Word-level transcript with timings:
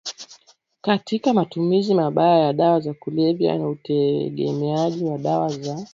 katika 0.81 1.33
matumizi 1.33 1.93
mabaya 1.93 2.39
ya 2.39 2.53
dawa 2.53 2.79
za 2.79 2.93
kulevya 2.93 3.57
na 3.57 3.69
utegemeaji 3.69 5.03
wa 5.05 5.17
dawa 5.17 5.49
za 5.49 5.87